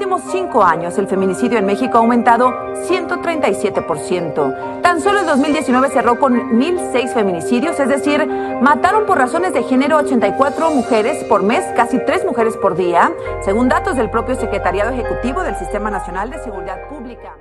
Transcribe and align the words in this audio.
últimos 0.00 0.22
cinco 0.32 0.64
años, 0.64 0.96
el 0.96 1.06
feminicidio 1.08 1.58
en 1.58 1.66
México 1.66 1.98
ha 1.98 2.00
aumentado 2.00 2.54
137%. 2.88 4.80
Tan 4.80 5.02
solo 5.02 5.20
en 5.20 5.26
2019 5.26 5.90
cerró 5.90 6.18
con 6.18 6.58
1.006 6.58 7.12
feminicidios, 7.12 7.78
es 7.78 7.86
decir, 7.86 8.26
mataron 8.26 9.04
por 9.04 9.18
razones 9.18 9.52
de 9.52 9.62
género 9.62 9.98
84 9.98 10.70
mujeres 10.70 11.22
por 11.24 11.42
mes, 11.42 11.66
casi 11.76 11.98
tres 12.06 12.24
mujeres 12.24 12.56
por 12.56 12.76
día, 12.76 13.12
según 13.44 13.68
datos 13.68 13.96
del 13.96 14.08
propio 14.08 14.36
Secretariado 14.36 14.90
Ejecutivo 14.90 15.42
del 15.42 15.56
Sistema 15.56 15.90
Nacional 15.90 16.30
de 16.30 16.42
Seguridad 16.42 16.88
Pública. 16.88 17.36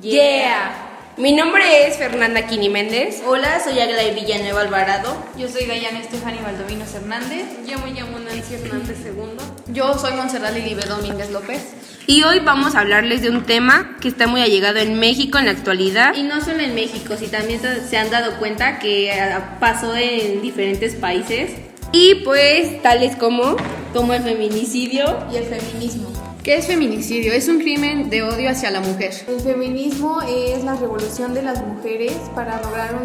Yeah. 0.00 0.93
Mi 1.16 1.30
nombre 1.32 1.86
es 1.86 1.96
Fernanda 1.96 2.44
Quini 2.48 2.68
Méndez. 2.68 3.22
Hola, 3.24 3.60
soy 3.62 3.78
Aglaya 3.78 4.12
Villanueva 4.12 4.62
Alvarado. 4.62 5.16
Yo 5.38 5.48
soy 5.48 5.64
Dayana 5.64 6.00
Estefani 6.00 6.38
Valdovinos 6.38 6.92
Hernández. 6.92 7.46
Yo 7.68 7.78
me 7.78 7.92
llamo 7.92 8.18
Nancy 8.18 8.54
Hernández 8.54 8.98
II. 9.04 9.72
Yo 9.72 9.96
soy 9.96 10.14
Montserrat 10.14 10.52
Lilibe 10.52 10.82
Domínguez 10.82 11.30
López. 11.30 11.62
Y 12.08 12.24
hoy 12.24 12.40
vamos 12.40 12.74
a 12.74 12.80
hablarles 12.80 13.22
de 13.22 13.30
un 13.30 13.44
tema 13.44 13.96
que 14.00 14.08
está 14.08 14.26
muy 14.26 14.42
allegado 14.42 14.80
en 14.80 14.98
México 14.98 15.38
en 15.38 15.44
la 15.44 15.52
actualidad. 15.52 16.16
Y 16.16 16.24
no 16.24 16.40
solo 16.40 16.58
en 16.58 16.74
México, 16.74 17.14
si 17.16 17.28
también 17.28 17.60
se 17.60 17.96
han 17.96 18.10
dado 18.10 18.36
cuenta 18.40 18.80
que 18.80 19.12
pasó 19.60 19.94
en 19.96 20.42
diferentes 20.42 20.96
países. 20.96 21.52
Y 21.92 22.16
pues 22.24 22.82
tales 22.82 23.14
como... 23.14 23.56
Como 23.92 24.12
el 24.12 24.24
feminicidio 24.24 25.24
y 25.32 25.36
el 25.36 25.44
feminismo. 25.44 26.23
¿Qué 26.44 26.56
es 26.56 26.66
feminicidio? 26.66 27.32
Es 27.32 27.48
un 27.48 27.58
crimen 27.58 28.10
de 28.10 28.22
odio 28.22 28.50
hacia 28.50 28.70
la 28.70 28.80
mujer. 28.80 29.14
El 29.26 29.40
feminismo 29.40 30.20
es 30.20 30.62
la 30.62 30.76
revolución 30.76 31.32
de 31.32 31.40
las 31.40 31.66
mujeres 31.66 32.12
para 32.34 32.60
lograr 32.60 33.00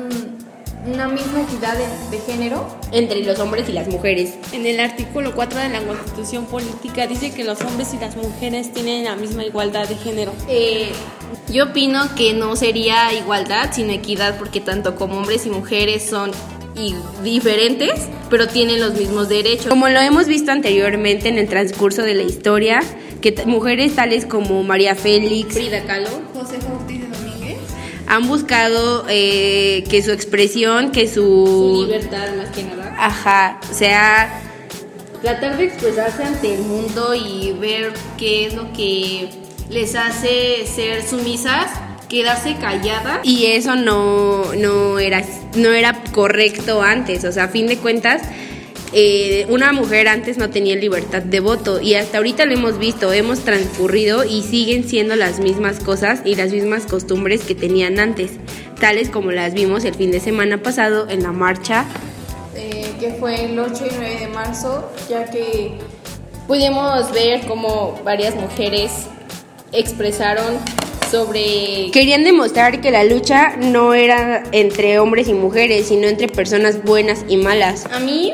una 0.85 1.07
misma 1.07 1.43
equidad 1.43 1.77
de, 2.11 2.17
género 2.19 2.67
entre 2.91 3.23
los 3.23 3.39
hombres 3.39 3.69
y 3.69 3.71
las 3.71 3.87
mujeres. 3.87 4.33
En 4.51 4.65
el 4.65 4.81
artículo 4.81 5.33
4 5.33 5.57
de 5.57 5.69
la 5.69 5.79
Constitución 5.83 6.47
Política 6.47 7.07
dice 7.07 7.31
que 7.31 7.45
los 7.45 7.61
hombres 7.61 7.93
y 7.93 7.97
las 7.97 8.17
mujeres 8.17 8.73
tienen 8.73 9.05
la 9.05 9.15
misma 9.15 9.45
igualdad 9.45 9.87
de 9.87 9.95
género. 9.95 10.33
Eh, 10.49 10.91
yo 11.49 11.67
opino 11.67 12.13
que 12.15 12.33
no 12.33 12.57
sería 12.57 13.13
igualdad, 13.13 13.69
sino 13.71 13.93
equidad, 13.93 14.37
porque 14.37 14.59
tanto 14.59 14.95
como 14.95 15.15
hombres 15.15 15.45
y 15.45 15.49
mujeres 15.49 16.03
son 16.03 16.31
diferentes, 17.23 18.07
pero 18.29 18.47
tienen 18.47 18.79
los 18.79 18.95
mismos 18.95 19.29
derechos. 19.29 19.67
Como 19.67 19.87
lo 19.89 19.99
hemos 19.99 20.27
visto 20.27 20.51
anteriormente 20.51 21.29
en 21.29 21.37
el 21.37 21.47
transcurso 21.47 22.03
de 22.03 22.15
la 22.15 22.23
historia, 22.23 22.81
que 23.21 23.45
mujeres 23.45 23.95
tales 23.95 24.25
como 24.25 24.63
María 24.63 24.95
Félix, 24.95 25.53
Frida 25.53 25.83
Kahlo, 25.83 26.09
José 26.33 26.57
Ortiz 26.71 27.01
Domínguez 27.09 27.57
han 28.07 28.27
buscado 28.27 29.05
eh, 29.09 29.83
que 29.89 30.01
su 30.01 30.11
expresión, 30.11 30.91
que 30.91 31.07
su... 31.07 31.85
libertad 31.85 32.35
más 32.35 32.49
que 32.49 32.63
nada. 32.63 32.95
Ajá, 32.97 33.59
o 33.69 33.73
sea... 33.73 34.41
Tratar 35.21 35.57
de 35.57 35.65
expresarse 35.65 36.23
ante 36.23 36.55
el 36.55 36.61
mundo 36.61 37.13
y 37.13 37.51
ver 37.59 37.93
qué 38.17 38.45
es 38.45 38.53
lo 38.53 38.71
que 38.71 39.29
les 39.69 39.95
hace 39.95 40.65
ser 40.65 41.07
sumisas 41.07 41.69
quedarse 42.09 42.55
callada 42.55 43.21
y 43.23 43.45
eso 43.45 43.75
no, 43.75 44.55
no, 44.55 44.97
era, 44.97 45.23
no 45.55 45.71
era 45.71 46.01
correcto 46.11 46.81
antes, 46.81 47.23
o 47.23 47.31
sea, 47.31 47.45
a 47.45 47.47
fin 47.49 47.67
de 47.67 47.77
cuentas 47.77 48.23
eh, 48.91 49.45
una 49.49 49.71
mujer 49.71 50.07
antes 50.07 50.37
no 50.37 50.49
tenía 50.49 50.75
libertad 50.75 51.21
de 51.21 51.39
voto 51.39 51.79
y 51.79 51.93
hasta 51.93 52.17
ahorita 52.17 52.45
lo 52.45 52.53
hemos 52.53 52.79
visto, 52.79 53.13
hemos 53.13 53.39
transcurrido 53.39 54.23
y 54.23 54.41
siguen 54.41 54.87
siendo 54.87 55.15
las 55.15 55.39
mismas 55.39 55.79
cosas 55.79 56.21
y 56.25 56.35
las 56.35 56.51
mismas 56.51 56.87
costumbres 56.87 57.41
que 57.41 57.53
tenían 57.53 57.99
antes, 57.99 58.31
tales 58.79 59.09
como 59.09 59.31
las 59.31 59.53
vimos 59.53 59.85
el 59.85 59.93
fin 59.93 60.11
de 60.11 60.19
semana 60.19 60.63
pasado 60.63 61.07
en 61.07 61.21
la 61.21 61.31
marcha. 61.31 61.85
Eh, 62.55 62.91
que 62.99 63.11
fue 63.13 63.45
el 63.45 63.59
8 63.59 63.73
y 63.85 63.95
9 63.95 64.17
de 64.21 64.27
marzo, 64.27 64.91
ya 65.07 65.29
que 65.29 65.73
pudimos 66.47 67.11
ver 67.11 67.41
cómo 67.47 68.01
varias 68.03 68.35
mujeres 68.35 68.91
expresaron 69.71 70.57
sobre... 71.11 71.91
Querían 71.91 72.23
demostrar 72.23 72.81
que 72.81 72.89
la 72.89 73.03
lucha 73.03 73.55
no 73.57 73.93
era 73.93 74.43
entre 74.51 74.97
hombres 74.97 75.27
y 75.27 75.33
mujeres, 75.33 75.87
sino 75.87 76.07
entre 76.07 76.27
personas 76.27 76.83
buenas 76.83 77.23
y 77.27 77.37
malas. 77.37 77.85
A 77.91 77.99
mí 77.99 78.33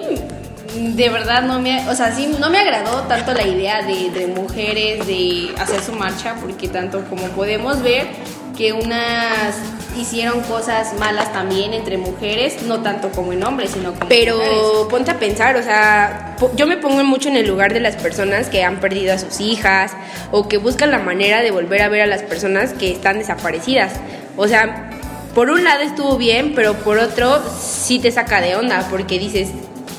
de 0.75 1.09
verdad 1.09 1.43
no 1.43 1.59
me, 1.59 1.87
o 1.89 1.95
sea, 1.95 2.13
sí, 2.13 2.35
no 2.39 2.49
me 2.49 2.59
agradó 2.59 3.01
tanto 3.03 3.33
la 3.33 3.45
idea 3.45 3.81
de, 3.81 4.09
de, 4.09 4.27
mujeres 4.27 5.05
de 5.07 5.53
hacer 5.57 5.81
su 5.81 5.93
marcha, 5.93 6.35
porque 6.41 6.67
tanto 6.67 7.03
como 7.05 7.27
podemos 7.29 7.81
ver 7.81 8.07
que 8.55 8.73
unas 8.73 9.55
hicieron 9.97 10.41
cosas 10.41 10.93
malas 10.99 11.31
también 11.31 11.73
entre 11.73 11.97
mujeres, 11.97 12.63
no 12.63 12.81
tanto 12.81 13.09
como 13.11 13.33
en 13.33 13.43
hombres, 13.43 13.71
sino 13.71 13.93
como 13.93 14.07
Pero 14.07 14.87
ponte 14.89 15.11
a 15.11 15.19
pensar, 15.19 15.55
o 15.55 15.63
sea, 15.63 16.35
yo 16.55 16.67
me 16.67 16.77
pongo 16.77 17.03
mucho 17.03 17.29
en 17.29 17.37
el 17.37 17.47
lugar 17.47 17.73
de 17.73 17.79
las 17.79 17.95
personas 17.95 18.49
que 18.49 18.63
han 18.63 18.79
perdido 18.79 19.13
a 19.13 19.17
sus 19.17 19.39
hijas 19.39 19.93
o 20.31 20.47
que 20.47 20.57
buscan 20.57 20.91
la 20.91 20.99
manera 20.99 21.41
de 21.41 21.51
volver 21.51 21.81
a 21.81 21.89
ver 21.89 22.01
a 22.01 22.07
las 22.07 22.23
personas 22.23 22.73
que 22.73 22.91
están 22.91 23.19
desaparecidas. 23.19 23.93
O 24.37 24.47
sea, 24.47 24.89
por 25.33 25.49
un 25.49 25.63
lado 25.63 25.81
estuvo 25.81 26.17
bien, 26.17 26.53
pero 26.55 26.73
por 26.75 26.97
otro 26.97 27.41
sí 27.59 27.99
te 27.99 28.11
saca 28.11 28.41
de 28.41 28.55
onda, 28.55 28.87
porque 28.89 29.19
dices, 29.19 29.49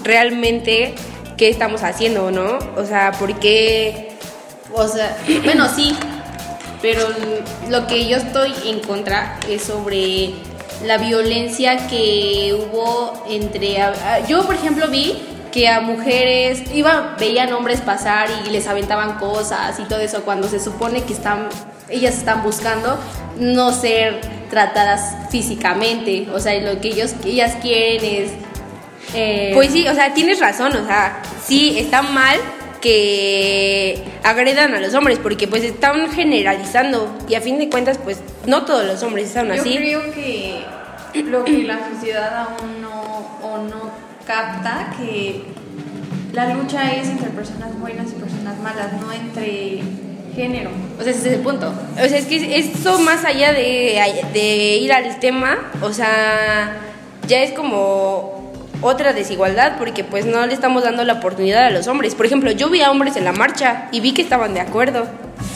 realmente 0.07 0.95
qué 1.37 1.49
estamos 1.49 1.83
haciendo, 1.83 2.31
¿no? 2.31 2.59
O 2.77 2.85
sea, 2.85 3.13
¿por 3.13 3.39
qué? 3.39 4.11
O 4.73 4.87
sea, 4.89 5.17
bueno, 5.45 5.69
sí, 5.75 5.95
pero 6.83 7.07
lo 7.69 7.87
que 7.87 8.07
yo 8.07 8.17
estoy 8.17 8.53
en 8.67 8.81
contra 8.81 9.39
es 9.49 9.63
sobre 9.63 10.31
la 10.85 10.99
violencia 10.99 11.89
que 11.89 12.55
hubo 12.55 13.25
entre... 13.29 13.79
Yo, 14.29 14.45
por 14.45 14.55
ejemplo, 14.55 14.89
vi 14.89 15.23
que 15.53 15.69
a 15.69 15.81
mujeres 15.81 16.63
iban, 16.75 17.17
veían 17.19 17.53
hombres 17.53 17.81
pasar 17.81 18.29
y 18.47 18.51
les 18.51 18.67
aventaban 18.67 19.19
cosas 19.19 19.81
y 19.81 19.85
todo 19.85 20.01
eso 20.01 20.23
cuando 20.23 20.49
se 20.49 20.61
supone 20.61 21.03
que 21.05 21.15
están 21.15 21.49
ellas 21.89 22.19
están 22.19 22.43
buscando 22.43 22.99
no 23.39 23.73
ser 23.73 24.21
tratadas 24.51 25.31
físicamente, 25.31 26.29
o 26.33 26.41
sea, 26.41 26.61
lo 26.61 26.81
que 26.81 26.89
ellos 26.89 27.15
ellas 27.25 27.57
quieren 27.63 28.05
es 28.05 28.33
eh, 29.15 29.53
pues 29.55 29.73
sí, 29.73 29.87
o 29.89 29.95
sea, 29.95 30.15
tienes 30.15 30.41
razón, 30.41 30.75
o 30.77 30.87
sea, 30.87 31.23
sí, 31.45 31.79
está 31.79 32.03
mal 32.03 32.39
que 32.81 34.03
agredan 34.23 34.75
a 34.75 34.81
los 34.81 34.95
hombres 34.95 35.19
porque 35.19 35.49
pues 35.49 35.65
están 35.65 36.11
generalizando 36.11 37.17
y 37.29 37.35
a 37.35 37.41
fin 37.41 37.59
de 37.59 37.69
cuentas 37.69 37.99
pues 37.99 38.21
no 38.47 38.65
todos 38.65 38.85
los 38.85 39.03
hombres 39.03 39.29
están 39.29 39.51
así. 39.51 39.73
Yo 39.73 40.01
creo 40.01 40.13
que 40.13 40.65
lo 41.23 41.45
que 41.45 41.63
la 41.63 41.89
sociedad 41.89 42.47
aún 42.47 42.83
no, 42.83 43.39
o 43.43 43.59
no 43.59 43.91
capta 44.27 44.95
que 44.99 45.43
la 46.33 46.53
lucha 46.55 46.93
es 46.93 47.09
entre 47.09 47.31
personas 47.31 47.79
buenas 47.81 48.09
y 48.11 48.21
personas 48.21 48.59
malas, 48.59 48.93
no 49.01 49.11
entre 49.11 49.81
género. 50.35 50.71
O 51.01 51.03
sea, 51.03 51.13
ese 51.13 51.29
es 51.29 51.35
el 51.35 51.41
punto. 51.41 51.73
O 51.95 52.09
sea, 52.09 52.19
es 52.19 52.27
que 52.27 52.59
esto 52.59 52.99
más 52.99 53.25
allá 53.25 53.53
de, 53.53 54.01
de 54.35 54.77
ir 54.77 54.93
al 54.93 55.19
tema, 55.19 55.57
o 55.81 55.93
sea, 55.93 56.77
ya 57.27 57.43
es 57.43 57.53
como 57.53 58.36
otra 58.81 59.13
desigualdad 59.13 59.77
porque 59.79 60.05
pues 60.05 60.27
no 60.27 60.47
le 60.47 60.55
estamos 60.55 60.85
dando 60.85 61.05
la 61.05 61.15
oportunidad 61.15 61.67
a 61.67 61.71
los 61.71 61.87
hombres. 61.87 62.15
Por 62.15 62.27
ejemplo, 62.27 62.51
yo 62.51 62.69
vi 62.71 62.83
a 62.83 62.91
hombres 62.91 63.17
en 63.17 63.25
la 63.25 63.33
marcha 63.33 63.89
y 63.93 64.01
vi 64.01 64.13
que 64.13 64.23
estaban 64.23 64.55
de 64.55 64.61
acuerdo. 64.61 65.07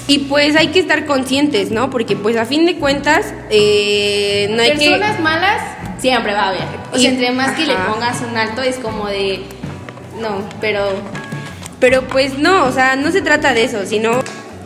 Y 0.06 0.20
pues 0.20 0.56
hay 0.56 0.68
que 0.68 0.80
estar 0.80 1.06
conscientes, 1.06 1.70
¿no? 1.70 1.90
Porque 1.90 2.16
pues 2.16 2.36
a 2.36 2.44
fin 2.44 2.66
de 2.66 2.76
cuentas 2.76 3.32
eh, 3.50 4.48
no 4.50 4.62
hay 4.62 4.70
Personas 4.70 5.20
malas 5.20 5.62
siempre 5.98 6.32
va 6.32 6.44
a 6.44 6.48
haber. 6.48 6.66
O 6.92 6.98
sea, 6.98 7.10
entre 7.10 7.30
más 7.30 7.56
que 7.56 7.66
le 7.66 7.74
pongas 7.74 8.20
un 8.22 8.36
alto 8.36 8.62
es 8.62 8.76
como 8.76 9.06
de... 9.06 9.44
No, 10.20 10.42
pero... 10.60 10.88
Pero 11.78 12.02
pues 12.08 12.38
no, 12.38 12.64
o 12.64 12.72
sea, 12.72 12.96
no 12.96 13.10
se 13.10 13.22
trata 13.22 13.54
de 13.54 13.64
eso, 13.64 13.86
sino 13.86 14.20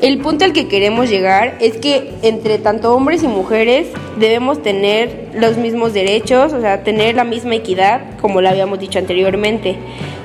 el 0.05 0.19
punto 0.19 0.45
al 0.45 0.53
que 0.53 0.69
queremos 0.69 1.09
llegar 1.09 1.57
es 1.61 1.79
que 1.79 2.13
entre 2.21 2.59
tanto 2.59 2.95
hombres 2.95 3.23
y 3.23 3.27
mujeres 3.27 3.87
debemos 4.19 4.63
tener 4.63 5.31
los 5.35 5.57
mismos 5.57 5.95
derechos, 5.95 6.53
o 6.53 6.61
sea, 6.61 6.85
tener 6.85 7.15
la 7.15 7.25
misma 7.25 7.55
equidad, 7.55 8.03
como 8.21 8.43
lo 8.43 8.51
habíamos 8.51 8.79
dicho 8.79 8.99
anteriormente, 8.99 9.77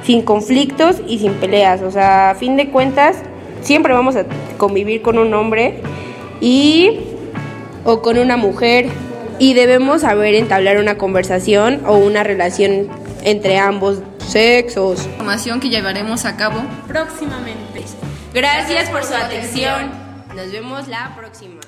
sin 0.04 0.22
conflictos 0.22 0.98
y 1.08 1.20
sin 1.20 1.32
peleas. 1.36 1.82
O 1.82 1.92
sea, 1.92 2.32
a 2.32 2.36
fin 2.36 2.58
de 2.58 2.70
cuentas, 2.72 3.20
siempre 3.62 3.94
vamos 3.94 4.18
a 4.18 4.26
convivir 4.58 5.02
con 5.02 5.18
un 5.18 5.34
hombre 5.34 5.76
y 6.42 7.00
o 7.86 8.02
con 8.02 8.18
una 8.18 8.36
mujer 8.36 8.88
y 9.40 9.54
debemos 9.54 10.02
saber 10.02 10.36
entablar 10.36 10.78
una 10.78 10.98
conversación 10.98 11.80
o 11.88 11.96
una 11.96 12.24
relación 12.24 12.90
entre 13.24 13.58
ambos 13.58 14.02
sexos. 14.28 15.06
Información 15.06 15.62
que 15.62 15.70
llevaremos 15.70 16.26
a 16.26 16.36
cabo 16.36 16.60
próximamente. 16.86 17.86
Gracias 18.34 18.90
por 18.90 19.04
su 19.04 19.14
atención. 19.16 19.92
Nos 20.36 20.52
vemos 20.52 20.88
la 20.88 21.16
próxima. 21.16 21.62